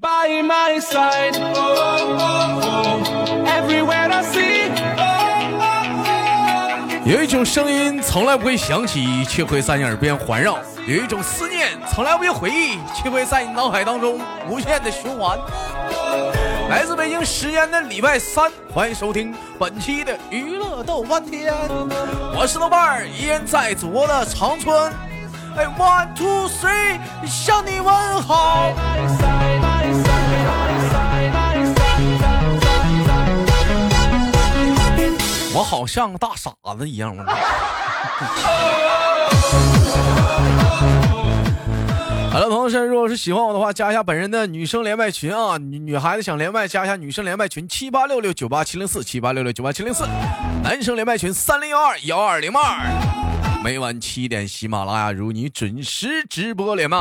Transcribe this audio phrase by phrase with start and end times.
[0.00, 1.36] by my side.
[3.44, 4.70] Everywhere I see.
[7.04, 10.54] 有一种声音从来不会响起，却会在你耳边环绕；
[10.86, 14.18] 有一种思念从来不会回忆，却会在你脑海当中
[14.48, 15.38] 无限的循环。
[16.70, 21.52] 来自北京时间的礼拜三，欢迎收听本期的娱乐逗翻天，
[22.34, 24.90] 我是豆瓣儿，依然在祖国的长春。
[25.56, 28.72] 哎，one two three，向你问好。
[35.52, 37.16] 我好像个大傻子一样？
[42.32, 45.58] 好了，朋友们，如果是喜欢我的话，加一下本人的女生连麦群啊！
[45.58, 50.06] 女女孩子想连麦，加一下女生连麦群七八六六九八七零四七八六六九八七零四，
[50.62, 53.29] 男生连麦群三零幺二幺二零二。
[53.62, 56.96] 每晚七点，喜马拉雅如你准时直播连麦，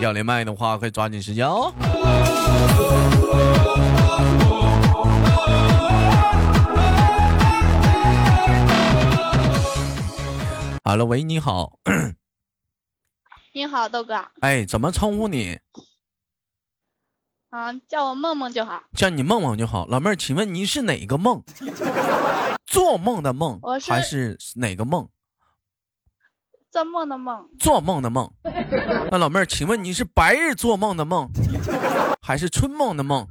[0.00, 1.72] 要连麦的话，快抓紧时间哦。
[10.82, 11.78] 好了，喂，你好，
[13.52, 14.20] 你好，豆哥。
[14.40, 15.56] 哎，怎么称呼你？
[17.50, 18.82] 啊，叫我梦梦就好。
[18.96, 19.86] 叫你梦梦就好。
[19.86, 21.44] 老妹儿，请问您是哪个梦？
[22.66, 25.08] 做梦的梦，是还是哪个梦？
[26.76, 28.30] 做梦的梦，做梦的梦。
[29.10, 31.26] 那老妹儿，请问你是白日做梦的梦，
[32.20, 33.26] 还是春梦的梦？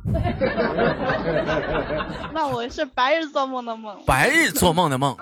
[2.33, 4.03] 那我是白日做梦的梦。
[4.03, 5.15] 白日做梦的梦。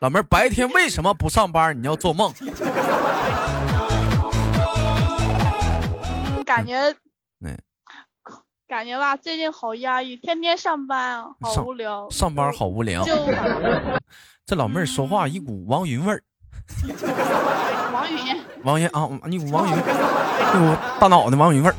[0.00, 1.76] 老妹儿，白天为什么不上班？
[1.76, 2.32] 你要做梦？
[6.36, 6.78] 嗯，感觉
[7.44, 7.58] 嗯，
[8.68, 12.08] 感觉吧，最近好压抑，天天上班啊，好无聊。
[12.10, 13.02] 上班好无聊。
[13.02, 13.12] 就
[14.46, 16.22] 这老妹儿说话一股王云味儿。
[17.92, 19.76] 王云，王云啊，你王云，
[20.98, 21.74] 大脑袋王云味儿。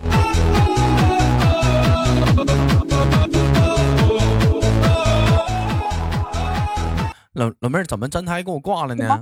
[7.34, 9.20] 老老妹儿怎么真台给我挂了呢？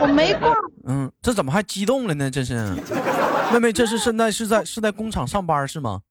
[0.00, 0.54] 我没挂。
[0.86, 2.30] 嗯，这怎么还激动了呢？
[2.30, 2.54] 这是，
[3.52, 6.02] 妹妹，这是现在是在是在工厂上班是吗？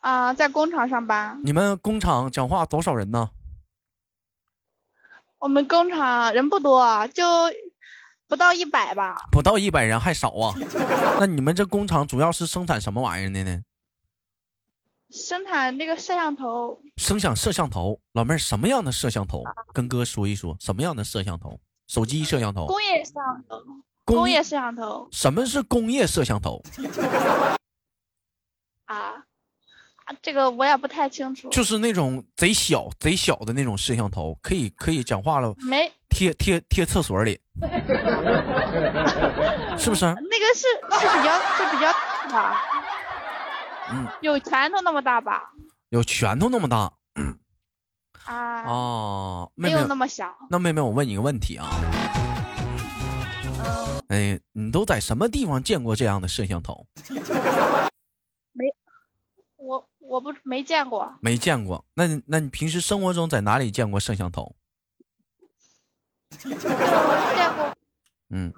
[0.00, 1.40] 啊，在工厂上班。
[1.44, 3.30] 你们工厂讲话多少人呢？
[5.42, 7.24] 我们工厂人不多，就
[8.28, 9.16] 不到一百吧。
[9.32, 10.54] 不到一百人还少啊？
[11.18, 13.60] 那你们这工厂主要是生产什么玩意儿的呢？
[15.10, 17.98] 生产那个摄像头，生产摄像头。
[18.12, 19.42] 老妹儿，什么样的摄像头？
[19.74, 21.58] 跟哥说一说，什么样的摄像头？
[21.88, 22.68] 手机摄像头。
[22.68, 23.56] 工业摄像头，
[24.04, 26.62] 工工业摄像头什么是工业摄像头？
[30.20, 31.48] 这个我也不太清楚。
[31.50, 37.40] 就是那种贼小贼小的那种摄像头，可以可以讲话了，没贴贴贴厕所里，
[39.78, 40.04] 是不是？
[40.04, 40.66] 那个是
[41.00, 41.92] 是比较是比较
[42.30, 42.62] 大吧？
[43.92, 45.50] 嗯，有拳头那么大吧？
[45.90, 46.92] 有拳头那么大
[48.24, 50.32] 啊，哦，没有那么小。
[50.48, 51.68] 那妹妹，我问你个问题啊，
[53.64, 56.86] 嗯，哎，你都在什么地方见过这样的摄像头？
[60.12, 61.82] 我我不没见过，没见过。
[61.94, 64.54] 那你那你平时生活中在哪里见过摄像头？
[66.38, 67.74] 就 见过
[68.28, 68.52] 嗯，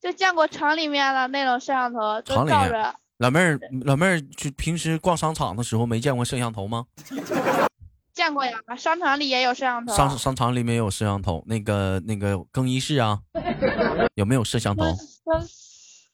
[0.00, 2.94] 就见过厂里面的那种摄像头，厂里面都照着。
[3.18, 6.86] 老妹儿，老妹儿，就平时逛商场的时候没见过摄像头吗？
[8.12, 9.94] 见过呀，商场里也有摄像头。
[9.94, 13.20] 商商场里面有摄像头，那个那个更衣室啊，
[14.16, 14.84] 有没有摄像头？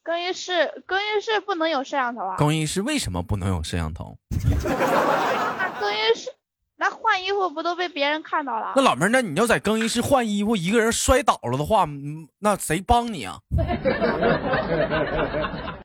[0.06, 2.36] 更更衣室更衣室不能有摄像头啊？
[2.38, 4.16] 更衣室为什么不能有摄像头？
[4.64, 6.30] 那 更衣室
[6.76, 8.82] 那换衣服不都被别人看到了那？
[8.82, 13.38] 老妹儿，那你要在更衣室换衣服，一个人摔倒了的话，嗯那谁帮你啊？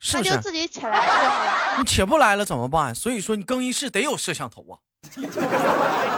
[0.00, 0.24] 是不？
[0.24, 1.78] 那就自己起来就好了。
[1.78, 2.92] 你起不来了怎么办？
[2.94, 4.78] 所以说你更衣室得有摄像头啊，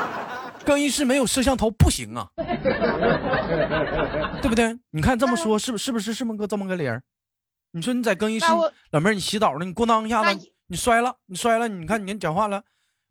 [0.69, 2.29] 更衣室没有摄像头不行啊，
[4.43, 4.79] 对不对？
[4.91, 7.03] 你看这么说是不是不是这么个这么个理儿？
[7.73, 8.45] 你说你在更衣室，
[8.91, 12.63] 老妹儿你洗澡呢，你咣当一下子你你摔了，你摔了，你看你讲话了，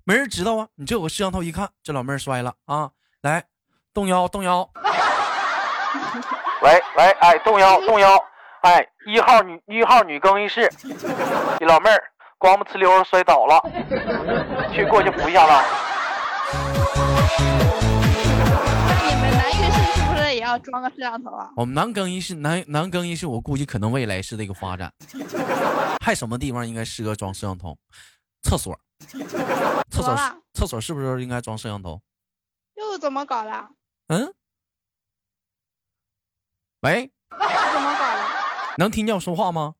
[0.04, 0.68] 没人知道啊。
[0.75, 2.92] 你这有个摄像头一看，这老妹儿摔了啊，
[3.24, 3.44] 来
[3.92, 4.69] 动腰动腰，
[6.62, 8.24] 喂喂，哎，动腰动腰，
[8.62, 10.71] 哎，一号女一号女更衣室，
[11.60, 12.03] 你老妹儿
[12.38, 13.60] 光不呲溜摔倒了，
[14.71, 15.87] 去过去扶一下子。
[18.88, 21.50] 那你们男浴室是不是也要装个摄像头啊？
[21.56, 24.94] 我们男更衣室男男更衣室，我估计可能未来是这个发展。
[26.04, 27.78] 还什么地方应该适合装摄像头？
[28.44, 28.80] 厕所，
[29.92, 30.16] 厕所
[30.54, 32.02] 厕所是不是应该装摄像头？
[32.76, 33.70] 又怎么搞的？
[34.08, 34.34] 嗯，
[36.82, 38.24] 喂， 怎么搞的？
[38.78, 39.74] 能听见我说话吗？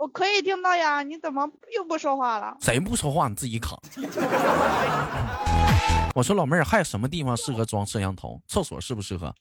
[0.00, 2.56] 我可以听到呀，你怎么又不说话了？
[2.62, 3.78] 谁不说话你自己卡。
[6.14, 8.40] 我说老妹儿，还有什么地方适合装摄像头？
[8.48, 9.34] 厕所适不适合？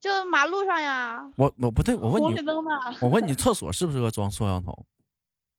[0.00, 2.40] 就马路上呀，我我不对，我问你
[3.00, 4.86] 我问你厕所适不适合装摄像头？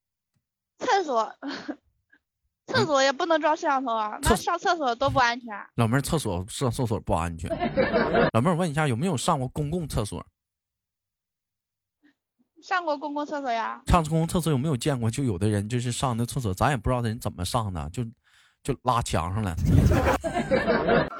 [0.80, 1.30] 厕所，
[2.68, 5.54] 厕所也不能装摄像头啊，那上厕所多不安全。
[5.74, 7.50] 老妹儿，厕所上厕所不安全。
[8.32, 10.24] 老妹儿，我问一下，有没有上过公共厕所？
[12.66, 13.78] 上过公共厕所呀？
[13.88, 15.10] 上公共厕所有没有见过？
[15.10, 18.02] 就有的人就是上那厕所，咱也不知道人怎么上的，就
[18.62, 19.54] 就拉墙上了。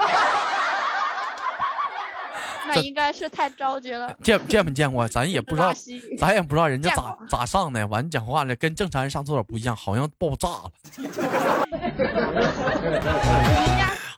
[2.67, 5.07] 那应该是太着急了， 见见没见过？
[5.07, 5.71] 咱也不知道。
[6.19, 7.87] 咱也不知道人家咋咋上的。
[7.89, 10.71] 完讲话了，跟正常人上厕所不一样，好像爆炸了，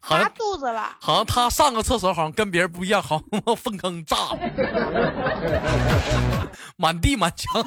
[0.07, 4.39] 好像肚子了，好像他上个厕所好像跟别人不一样，好像 粪坑炸了，
[6.79, 7.67] 满地满墙。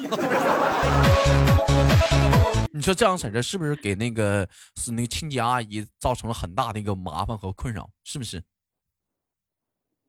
[2.72, 7.90] 你说这样式儿的，是不是给那个是那个清洁阿姨造成了很大的一个麻烦和困扰？
[8.04, 8.42] 是不是？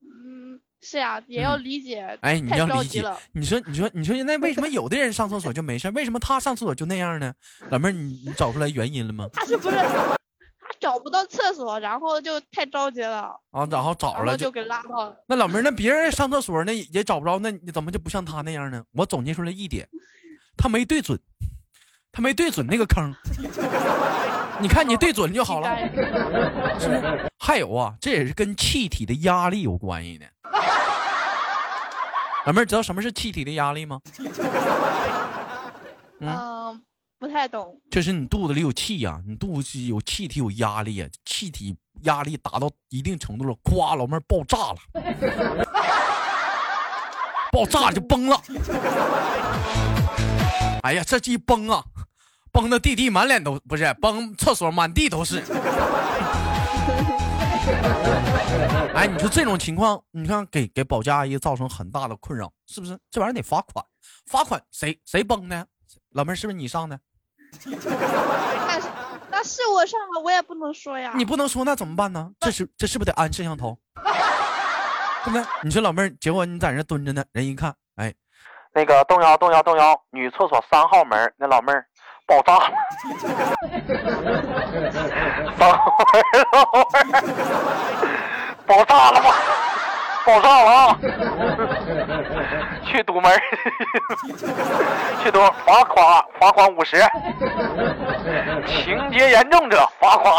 [0.02, 2.18] 嗯，是呀，也要理解。
[2.22, 3.04] 哎，你要理解。
[3.34, 7.34] 你说，你说，你说，那为什么有的人上厕所就没事，为什么他上厕所就那样呢？
[7.70, 9.28] 老妹儿，你你找出来原因了吗？
[9.34, 10.16] 他是不是他
[10.82, 15.16] 找不到厕所，然后就太着急了，啊，然后找了就就给拉到了。
[15.28, 18.84] 那老妹儿，那别人上厕所那也找不着，那你怎么就不像他那样呢？
[18.94, 19.88] 我总结出来一点，
[20.58, 21.18] 他没对准，
[22.12, 23.14] 他没对准那个坑。
[24.60, 25.76] 你看你对准就好了，
[26.80, 27.32] 是不是？
[27.40, 30.26] 还有啊，这也是跟气体的压力有关系的。
[32.46, 34.02] 老妹儿，知道什么是气体的压力吗？
[36.20, 36.28] 嗯，
[37.22, 37.80] 不太懂。
[37.92, 44.78] 就是你肚子里有气呀、你肚子有气体有压力呀、气体压力达到一定程度了，咵，老妹儿爆炸了，
[47.52, 48.42] 爆炸了就崩了。
[50.82, 51.84] 哎呀，这一崩啊，
[52.52, 55.44] 崩的弟弟满脸都不是，崩厕所满地都是。
[58.96, 62.98] 哎，你说这种情况，你看给给保洁阿姨造成很大的困扰，是不是？
[63.12, 63.86] 这玩意儿得罚款，
[64.26, 65.68] 罚款谁谁崩的？
[66.14, 67.00] 老妹儿是不是你上的？
[67.66, 68.88] 那是
[69.30, 71.14] 那是我上了，我也不能说呀。
[71.16, 72.32] 你不能说那怎么办呢？
[72.40, 73.78] 这是这是不是得安摄像头？
[75.24, 75.44] 对不对？
[75.64, 78.14] 你说老妹儿，结果你在那蹲着呢，人一看，哎，
[78.74, 81.86] 那个动摇动摇动摇，女厕所三号门那老妹儿
[82.26, 82.72] 爆炸了，
[85.60, 86.24] 三号门
[86.54, 87.22] 老妹儿
[88.66, 89.30] 爆炸了吗？
[90.26, 90.98] 爆炸了啊！
[92.86, 93.42] 去堵门儿，
[95.24, 96.98] 去堵罚款罚款五十，
[98.68, 100.32] 情节严重者罚款。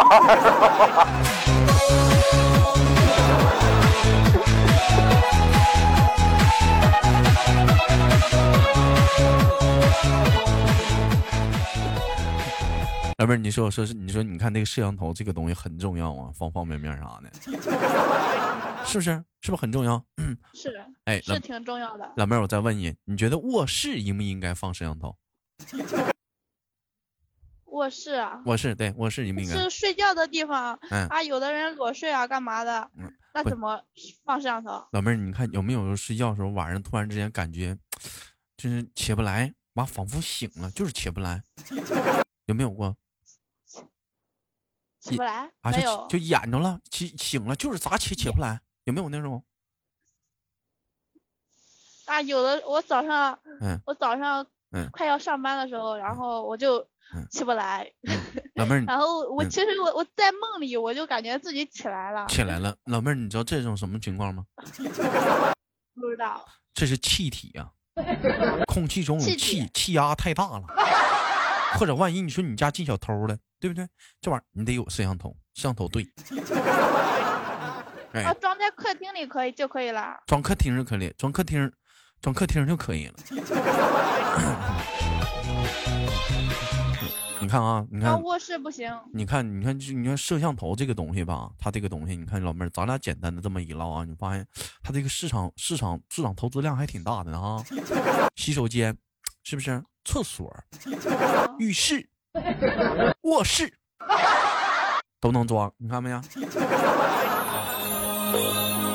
[13.19, 17.31] 老妹儿，你说我说是，你说你看那个摄像头这个东西很重要啊，方方面面啥的，
[18.84, 19.25] 是不是？
[19.40, 20.05] 是不是很重要？
[20.19, 22.12] 嗯是哎，是挺重要的。
[22.17, 25.17] 老妹儿，我再问你，你觉得卧室应不应该放摄像头？
[27.67, 29.56] 卧室啊，卧室对，卧室应不应该？
[29.56, 33.11] 是睡觉的地方嗯啊，有的人裸睡啊，干嘛的嗯？
[33.34, 33.82] 那怎么
[34.25, 34.87] 放摄像头？
[34.93, 37.76] 老妹儿，你看有没有睡觉的时候晚上突然之间感觉
[38.58, 41.43] 就是起不来，妈仿佛醒了，就是起不来，
[42.44, 42.94] 有没有过？
[45.01, 45.51] 起不来？
[45.62, 49.43] 啊，就没有就，眼着了，起醒了，就是咋起起不来，有没有那种？
[52.06, 56.79] 啊，有的我早上嗯我早上嗯快要上班的时候，然后我就
[57.15, 57.91] 嗯起不来，
[58.55, 64.44] 老妹儿， 然后我嗯其实我我在梦里我就感觉自己起来了，起来了，老妹儿，你知道这种什么情况吗？
[65.94, 67.70] 不知道这是气体啊、
[68.67, 70.65] 空气中有气气气压太大了，
[71.79, 73.86] 或者万一你说你家进小偷了，对不对？
[74.20, 76.03] 这玩意儿你得有摄像头，摄像头对，
[78.20, 80.20] 啊，哎，装在客厅里可以就可以了。
[80.26, 81.70] 装客厅就可以，装客厅，
[82.20, 83.14] 装客厅就可以了。
[87.40, 94.46] 你看啊，你看，装卧室不行，你看，你看，就你看摄像头这个东西吧，它这个东西，你看老妹儿，咱俩简单的这么一唠啊，你发现
[94.82, 97.60] 它这个市场市场市场投资量还挺大的啊。
[98.36, 98.96] 洗手间
[99.42, 99.82] 是不是？
[100.04, 100.52] 厕所、
[101.60, 102.08] 浴室、
[103.22, 103.72] 卧室
[105.20, 106.20] 都能装，你看没有？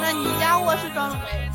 [0.02, 1.50] 那你家卧室装了没？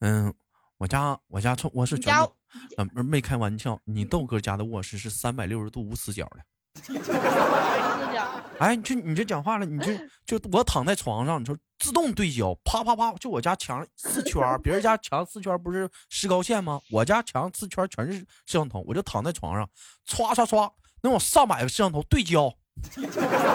[0.00, 0.34] 嗯，
[0.78, 2.32] 我家我家厕卧室全都，
[2.76, 6.40] 老妹儿没开玩笑，你豆哥家的卧室是三百六十度无死角的。
[8.60, 9.92] 哎，就你这讲话了，你就
[10.38, 16.80] 就我躺在床上，你说自动对焦，啪啪啪，就我家墙四圈，别人家墙四圈不是石膏线吗？
[16.90, 19.68] 我家墙四圈全是摄像头，我就躺在床上，
[20.06, 20.70] 歘歘歘，
[21.02, 22.52] 能有上百个摄像头对焦，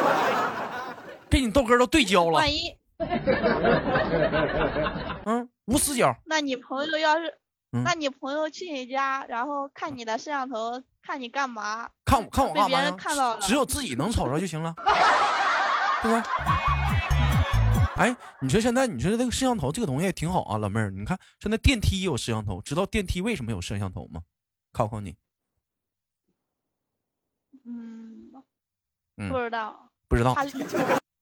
[1.29, 2.75] 给你豆哥都对焦了，万一
[5.25, 6.15] 嗯，无死角。
[6.25, 7.37] 那你朋友要是，
[7.73, 11.89] 嗯那你朋友去你家，然后看你的摄像头，看你干嘛？
[12.05, 13.41] 看我看我干嘛别人看到了？
[13.41, 14.73] 只有自己能瞅着就行了，
[16.01, 16.23] 对吧？
[17.97, 24.21] 哎，你说现在你说这个摄像头这个东西也挺好啊，老妹儿，你看现在电梯也有摄像头，知道电梯为什么有摄像头吗？
[24.71, 25.15] 考考你，
[27.65, 28.31] 嗯，
[29.17, 29.89] 嗯不知道。
[30.07, 30.35] 不知道？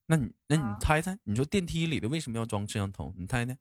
[0.06, 3.12] 他那你那你啊猜猜，你说电梯里的为什么要装摄像头？
[3.16, 3.56] 你猜猜？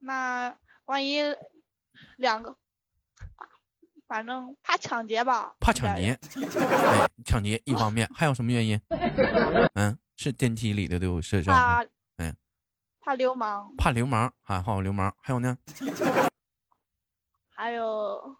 [0.00, 1.18] 那万一
[2.16, 2.56] 两个，
[4.06, 5.56] 反正怕抢劫吧？
[5.60, 6.18] 怕抢劫。，
[6.60, 8.80] 哎，抢劫一方面，还有什么原因？
[9.74, 11.84] 嗯，是电梯里的都有摄像头，怕，
[12.18, 12.36] 嗯，
[13.00, 15.56] 怕流氓，怕流氓，还好流氓，还有呢？
[17.50, 18.36] 还有，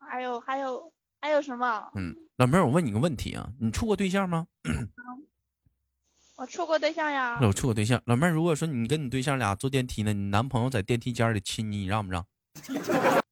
[0.00, 1.90] 还有还有还有什么？
[1.94, 4.48] 嗯，老妹儿，我问你个问题啊，你处过对象吗？
[6.36, 12.26] 我处过对象呀，我处过对象，老妹儿，如果说你跟你对象俩坐电梯呢，你男朋友在电梯间里亲你，你让不让？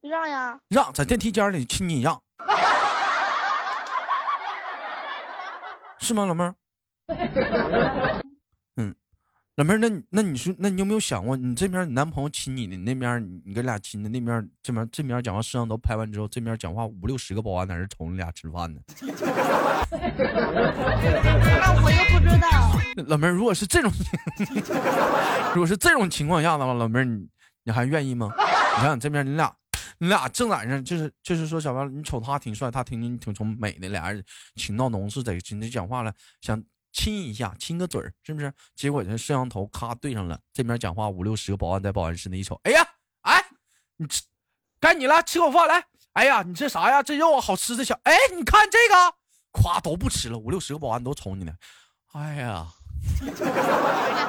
[0.00, 2.22] 让呀，让，在电梯间里亲你，你让，
[6.00, 6.54] 是吗，老妹儿？
[9.56, 18.78] 老妹儿，那那你说，那你有没有想过，你这边你男朋友亲你的，你那边你你跟俩亲的，那边这边这边讲话摄像头拍完之后，这边讲话五六十个保安在这瞅你俩吃饭呢？
[18.90, 19.00] 那
[21.82, 23.06] 我又不知道。
[23.06, 23.90] 老妹儿，如果是这种，
[25.54, 27.26] 如果是这种情况下的话，老妹儿你
[27.64, 28.30] 你还愿意吗？
[28.76, 29.50] 你看这边你俩，
[29.96, 34.22] 你俩正在那，就是就是说，小王，你瞅他挺帅，他挺挺挺美的，俩人
[34.56, 36.62] 情到浓是在亲着讲话了，想
[36.96, 38.50] 亲一下，亲个嘴儿，是不是？
[38.74, 42.86] 结果这摄像头咔对上了，这边讲话五六十个保安在保安室内一瞅，哎呀，
[43.20, 43.44] 哎，
[43.98, 44.22] 你吃，
[44.80, 45.84] 该你了，吃口饭来。
[46.14, 47.02] 哎呀，你这啥呀？
[47.02, 49.14] 这肉啊，好吃的小，哎，你看这个，
[49.52, 51.52] 夸都不吃了，五六十个保安都瞅你呢。
[52.12, 52.66] 哎呀，
[53.20, 53.30] 那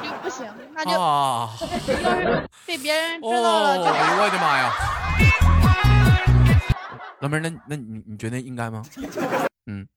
[0.04, 1.56] 就不行，那就啊！
[1.58, 4.70] 要 是被别人知哦，道了就，哎呦我的妈呀！
[7.20, 8.84] 老妹儿，那那你你觉得应该吗？
[9.66, 9.88] 嗯，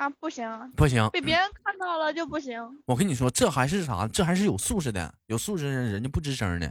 [0.00, 2.58] 啊不行，不行，被别人看到了就不行。
[2.86, 4.08] 我跟你说，这还是啥？
[4.10, 6.66] 这还是有素质的，有素质的人人家不吱声呢。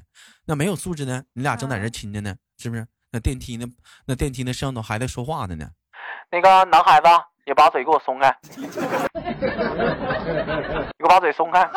[0.47, 2.87] 那没有素质的，你俩正在这亲着呢，是不是？
[3.11, 3.67] 那电梯那？
[4.07, 5.69] 那电梯那摄像头还在说话的呢。
[6.31, 7.07] 那个男孩子，
[7.45, 8.65] 你把嘴给我松开， 你
[10.97, 11.69] 给我把嘴松开。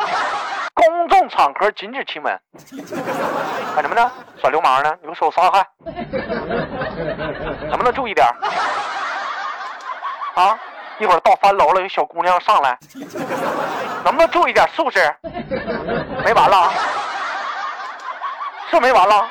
[0.73, 2.41] 公众场合禁止亲吻。
[3.75, 4.11] 干什么呢？
[4.41, 4.91] 耍流氓呢？
[5.01, 5.63] 你给我手撒开，
[7.67, 8.25] 能不能注意点？
[10.33, 10.57] 啊！
[11.03, 12.79] 一会儿到三楼了，有小姑娘上来，
[14.05, 15.13] 能不能注意点素质？
[16.23, 16.71] 没完了，
[18.71, 19.27] 是没完了。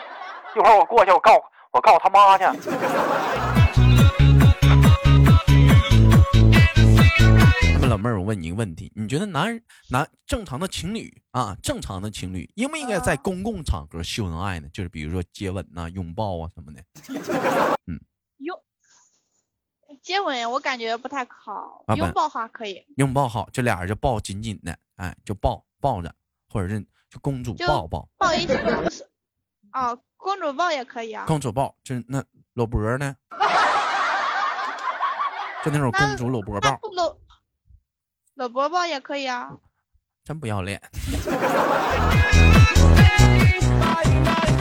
[0.55, 1.33] 一会儿我过去，我告
[1.71, 2.45] 我告他妈去。
[7.73, 14.69] 那么老妹儿，我问你一个问题，你觉得男人男正常的情侣啊，正常的情侣应不应该在公共场合秀恩爱呢？
[14.75, 16.83] 就是比如说接吻呐、拥抱啊什么的。
[17.89, 17.99] 嗯
[20.03, 26.13] 接吻我感觉不太好，啊拥抱还可以，拥抱好，这俩人就抱紧紧的，哎，就抱抱着，
[26.49, 29.09] 或者是就公主就抱抱，抱一起不是？
[29.73, 31.25] 哦，公主抱也可以啊。
[31.27, 33.15] 公主抱，就是那搂脖呢，
[35.65, 37.17] 就那种公主搂脖抱，搂
[38.35, 39.57] 搂脖抱也可以啊。
[40.25, 40.83] 真不要脸。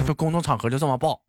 [0.06, 1.20] 就公众场合就这么抱，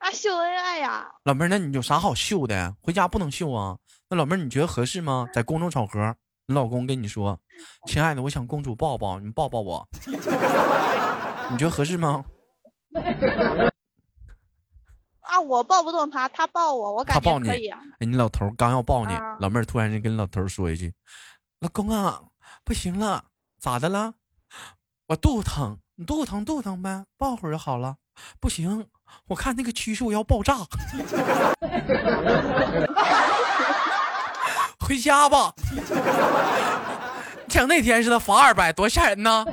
[0.00, 2.74] 那秀恩爱呀，老妹儿，那你有啥好秀的？
[2.80, 3.76] 回家不能秀啊？
[4.08, 5.28] 那老妹儿，你觉得合适吗？
[5.32, 6.14] 在公众场合，
[6.46, 7.38] 你老公跟你说
[7.86, 9.88] ：“亲爱的，我想公主抱抱，你抱抱我。”
[11.50, 12.24] 你觉得合适吗？
[15.20, 17.78] 啊，我抱不动他，他抱我，我感他抱你觉可以啊。
[17.98, 20.94] 哎，你老头刚要抱你，啊老妹儿突然间跟老头说一句
[21.60, 22.22] ：“老公啊，
[22.64, 23.24] 不行了，
[23.60, 24.14] 咋的了？
[25.08, 27.96] 我肚子疼，你肚子疼肚子疼呗，抱会儿就好了。
[28.40, 28.88] 不行，
[29.26, 30.54] 我看那个趋势我要爆炸。
[34.80, 35.52] 回家吧。
[37.48, 39.44] 像那天似的罚二百多吓人呢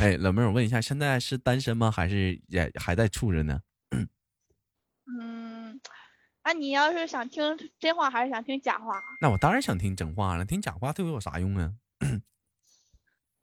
[0.00, 1.90] 哎老妹儿我问一下现在是单身吗？
[1.90, 3.58] 还是也还在处着呢？
[6.44, 11.72] 嗯，那你要是想听真话还是想听假话那我当然想听真话了，听假话对我有啥用啊？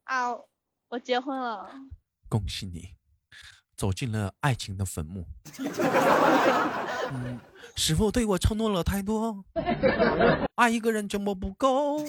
[0.04, 0.30] 啊？
[0.88, 1.70] 我结婚了，
[2.28, 2.90] 恭喜你，
[3.74, 5.26] 走进了爱情的坟墓。
[7.14, 7.40] 嗯，
[7.76, 9.42] 是否对我承诺了太多？
[10.56, 12.04] 爱一个人怎么不够？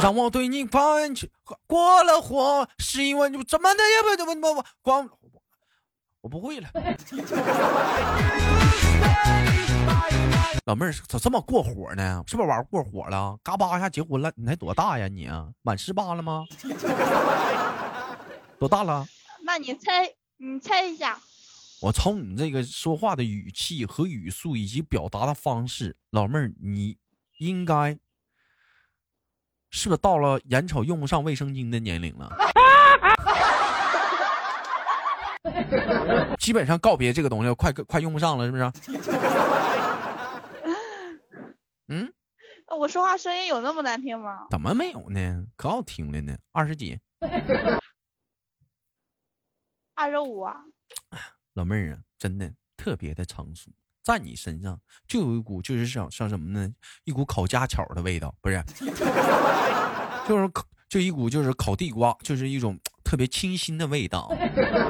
[0.00, 1.32] 让我对你放弃
[1.66, 5.10] 过了火，是因为你怎么的也不怎么怎么光，
[6.20, 6.70] 我不会了。
[10.64, 12.22] 老妹儿咋这么过火呢？
[12.28, 13.36] 是不是玩过火了？
[13.42, 14.32] 嘎巴一下结婚了？
[14.36, 15.48] 你才多大呀你啊？
[15.62, 16.44] 满十八了吗？
[18.60, 19.04] 多大了？
[19.42, 21.18] 那你猜，你猜一下，
[21.80, 26.96] 我从你这个说话的语气和语速以及表达的方式，老妹儿，你
[27.38, 27.98] 应该
[29.70, 32.30] 是不是到了眼瞅用不上卫生巾的年龄了？
[36.38, 38.70] 基本上告别这个东西，快快用不上了，是不是？
[41.88, 42.10] 嗯，
[42.76, 44.46] 我说话声音有那么难听吗？
[44.50, 45.44] 怎么没有呢？
[45.56, 46.98] 可好听了呢，二十几。
[49.94, 50.56] 二十五啊，
[51.54, 53.70] 老妹儿啊，真的特别的成熟，
[54.02, 56.72] 在你身上就有一股就是像像什么呢？
[57.04, 58.60] 一股烤家巧的味道，不是？
[60.26, 64.34] 就是烤，就一股就是烤地瓜，就是一种特别清新的味道，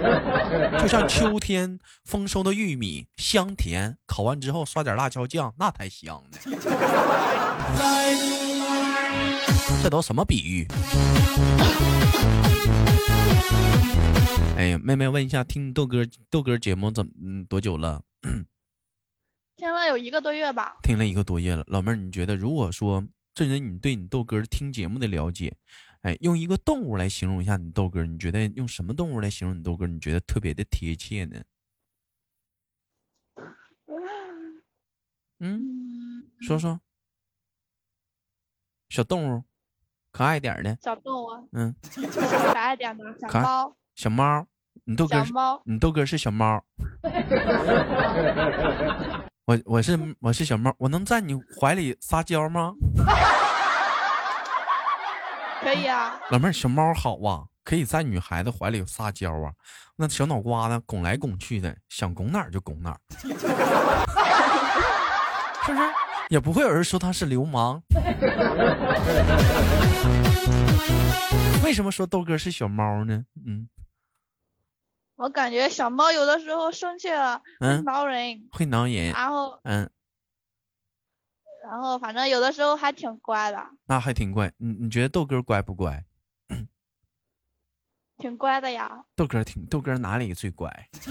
[0.81, 6.39] 就像秋天丰收的玉米，香甜，烤完之后刷点辣椒酱，那才香呢。
[9.83, 10.67] 这都什么比喻？
[14.57, 18.03] 哎呀，妹妹问一下，听豆哥豆哥节目怎么嗯多久了？
[19.57, 20.77] 听了有一个多月吧。
[20.83, 21.65] 听了一个多月了。
[21.67, 23.05] 老妹儿，你觉得如果说
[23.35, 25.57] 这人你对你豆哥听节目的了解，
[26.03, 29.87] 哎，用一个动物来形容一下你豆哥，你觉得用什么动物来形容你豆哥？
[29.89, 31.43] 你觉得特别的贴切呢？
[33.87, 34.63] 嗯，
[35.41, 36.81] 嗯，说说。
[38.93, 39.43] 小动物，
[40.13, 41.75] 可爱点的，小动物，嗯，
[42.13, 44.47] 可爱点的小猫，小猫。
[44.85, 46.63] 你豆哥是，小猫，你豆哥是小猫。
[49.47, 52.75] 我我是我是小猫，我能在你怀里撒娇吗？
[55.63, 56.21] 可以啊。
[56.31, 59.51] 老妹儿，小猫好啊，可以在女孩子怀里撒娇啊，
[59.97, 63.01] 那小脑瓜子拱来拱去的，想拱哪儿就拱哪儿，
[65.65, 65.89] 是不是？
[66.33, 67.83] 也不会有人说他是流氓。
[71.63, 73.27] 为什么说豆哥是小猫呢？
[73.45, 73.69] 嗯
[75.17, 79.13] 我感觉小猫有的时候生气了会嗯，挠人，会挠人。
[79.13, 79.91] 然后嗯，
[81.65, 84.51] 然后反正有的时候还挺乖的，那还挺乖。
[84.57, 86.03] 你你觉得豆哥乖不乖？
[88.17, 89.05] 挺乖的呀。
[89.15, 90.89] 豆哥挺豆哥哪里最乖？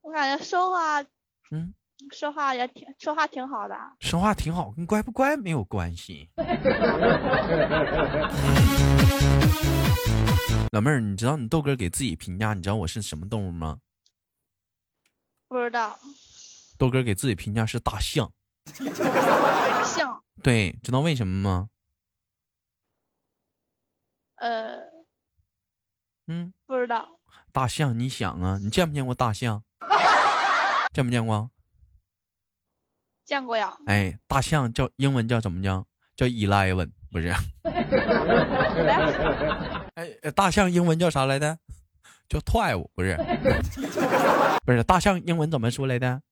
[0.00, 1.02] 我感觉说话
[1.50, 1.74] 嗯，
[2.12, 3.74] 说话也挺说话挺好的。
[4.00, 6.28] 说话挺好，跟乖不乖没有关系。
[10.72, 13.78] 老妹儿，你知道你豆哥给自己评价，你知道我是什么动物吗？
[15.48, 15.98] 不知道
[16.76, 18.30] 豆哥给自己评价是大象。
[19.84, 21.70] 象对，知道为什么吗？
[24.36, 24.78] 呃
[26.26, 27.08] 嗯，不知道
[27.50, 29.64] 大象，你想啊，你见没见过大象？
[30.92, 31.50] 见没见过？
[33.28, 33.70] 见过呀。
[33.84, 35.84] 哎，大象叫英文叫怎么叫？
[36.16, 37.28] 叫 eleven，不是？
[39.94, 41.58] 哎，呃大象英文叫啥来着？
[42.26, 43.14] 叫 twelve，不是？
[44.64, 46.22] 不是，大象英文怎么说来的？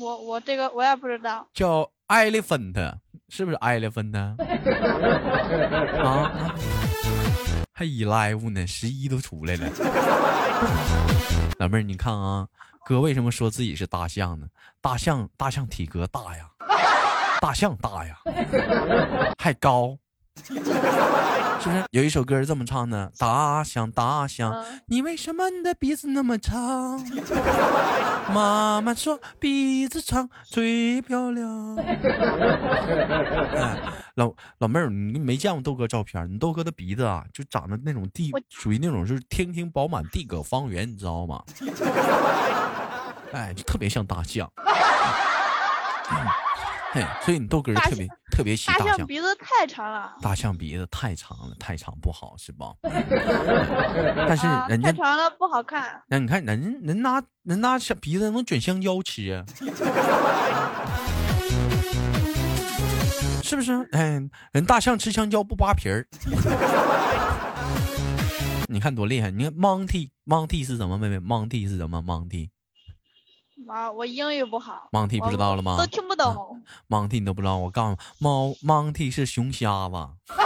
[0.00, 1.46] 我我这个我也不知道。
[1.54, 2.94] 叫 elephant，
[3.28, 4.34] 是不是 elephant 啊？
[7.72, 9.68] 还 eleven 呢，十一都出来了。
[11.58, 12.48] 老妹儿，你看啊，
[12.86, 14.46] 哥为什么说自己是大象呢？
[14.82, 16.46] 大象，大象体格大呀，
[17.40, 18.18] 大象大呀，
[19.38, 19.96] 还高，
[20.44, 20.62] 是不
[21.70, 21.84] 是？
[21.92, 27.02] 有一首歌是这么唱的：大象，大象，嗯，你为什么你的鼻子那么长？
[28.34, 31.76] 妈妈说鼻子长最漂亮。
[31.76, 33.80] 哎，
[34.16, 36.30] 老老妹儿，你没见过豆哥照片？
[36.30, 41.42] 你豆哥的鼻子啊，就长得那种地，属于那种就是天庭饱满，地阁方圆，你知道吗？
[43.34, 44.50] 哎，就特别像大象。
[46.10, 46.16] 嗯
[46.92, 48.98] 嘿，所以你豆哥儿特别特别喜大大象。
[48.98, 52.72] 象鼻子太长了，大象鼻子太长了，太长不好是吧？
[54.28, 56.00] 但是啊，人家太长了不好看。
[56.06, 59.42] 那你看人人拿人拿小鼻子能卷香蕉吃啊，
[63.42, 63.72] 是不是？
[63.90, 66.06] 哎，人大象吃香蕉不扒皮儿，
[68.68, 69.32] 你看多厉害！
[69.32, 70.96] 你看 Monty Monty 是什么？
[70.96, 72.50] 妹妹，Monty 是什么？Monty
[73.68, 74.88] 啊，我英语不好。
[74.92, 76.60] Monty 不知道了吗都听不懂。
[76.88, 79.94] Monty 你都不知道，我告诉你，猫 Monty 是熊瞎子。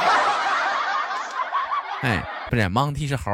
[2.03, 3.31] 哎，不是，，Monty 是猴。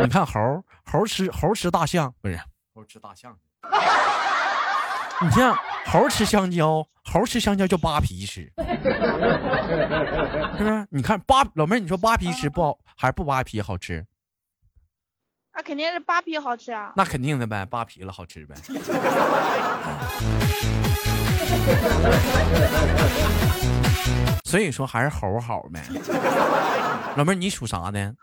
[0.00, 2.38] 你看猴，猴吃猴吃大象，不是
[2.74, 3.36] 猴吃大象。
[5.20, 8.52] 你像猴吃香蕉，猴吃香蕉叫扒皮吃，
[10.58, 10.86] 是不是？
[10.90, 14.04] 你看扒老妹儿，你说扒皮吃不好，还是不扒皮好吃？
[15.54, 16.92] 那肯定是扒皮好吃啊。
[16.96, 18.54] 那肯定的呗，扒皮了好吃呗。
[24.44, 25.82] 所以说还是猴好呗。
[27.16, 28.14] 老妹儿，你属啥的？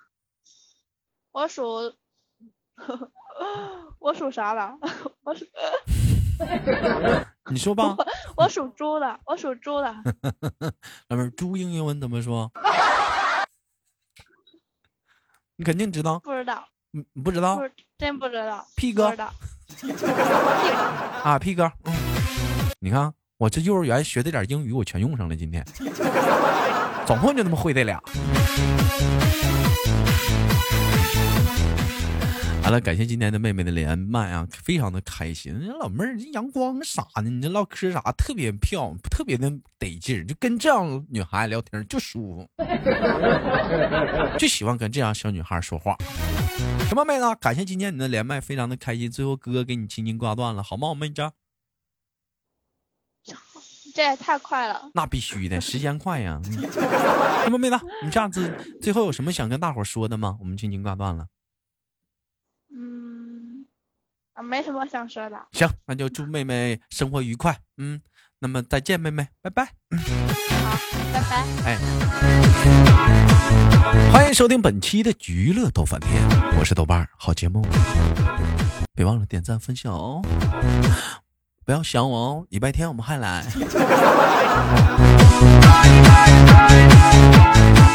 [1.31, 1.93] 我属，
[3.99, 4.73] 我属啥了？
[5.21, 5.45] 我属
[7.51, 7.95] 你说吧，
[8.35, 9.93] 我属猪的，我属猪的。
[11.07, 12.51] 老妹儿，猪英英文怎么说？
[15.55, 17.62] 你肯定知道，不知道，你你不知道
[17.97, 18.65] 真不知道。
[18.75, 19.08] P 哥。
[21.23, 21.93] 啊，P 哥，嗯，
[22.80, 25.63] 你看我这幼儿园学的点英语我全用上了，今天
[27.10, 28.00] 总共就那么会这俩。
[32.62, 35.52] 好了，感谢今天的妹妹的连麦啊，非常的开心。
[35.52, 42.48] 人家老妹儿这阳光啥的，你这唠嗑啥特别漂亮，特别的得劲儿，就跟这样女孩聊天就舒服，
[44.38, 45.98] 就喜欢跟这样小女孩说话。
[46.88, 47.26] 什么妹子？
[47.41, 49.10] 感谢今天你的连麦，非常的开心。
[49.10, 51.28] 最后哥哥给你轻轻挂断了，好吗，我妹子？
[53.99, 54.89] 这也太快了。
[54.95, 56.39] 那必须的，时间快呀。
[57.43, 57.77] 那么妹子？
[58.01, 58.49] 你这样子
[58.81, 60.38] 最后有什么想跟大伙儿说的吗？
[60.39, 61.27] 我们轻轻挂断了。
[62.73, 63.65] 嗯，
[64.35, 65.38] 啊，没什么想说的。
[65.51, 67.59] 行，那就祝妹妹生活愉快。
[67.75, 67.99] 嗯，
[68.39, 69.65] 那么再见，妹妹，拜拜。
[69.65, 70.79] 好，
[71.12, 71.45] 拜拜。
[71.65, 71.77] 哎，
[74.13, 76.23] 欢迎收听本期的娱乐豆翻天，
[76.57, 77.67] 我是豆瓣儿，好节目，
[78.93, 80.21] 别忘了点赞分享哦，
[81.69, 83.45] 不要想我哦礼拜天我们还来。